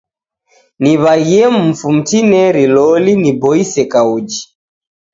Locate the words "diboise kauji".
3.23-4.41